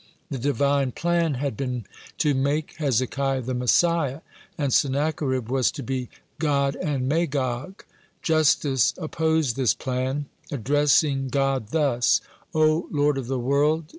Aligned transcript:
The 0.31 0.39
Divine 0.39 0.93
plan 0.93 1.35
had 1.35 1.55
been 1.55 1.85
to 2.17 2.33
make 2.33 2.73
Hezekiah 2.77 3.41
the 3.43 3.53
Messiah, 3.53 4.21
and 4.57 4.73
Sennacherib 4.73 5.47
was 5.47 5.69
to 5.73 5.83
be 5.83 6.09
God 6.39 6.75
and 6.77 7.07
Magog. 7.07 7.83
Justice 8.23 8.95
opposed 8.97 9.57
this 9.57 9.75
plan, 9.75 10.25
addressing 10.51 11.27
God 11.27 11.67
thus: 11.67 12.19
"O 12.55 12.87
Lord 12.89 13.19
of 13.19 13.27
the 13.27 13.37
world! 13.37 13.85